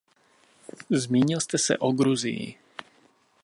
Zmínil 0.89 1.39
jste 1.39 1.57
se 1.57 1.77
o 1.77 1.91
Gruzii. 1.91 2.57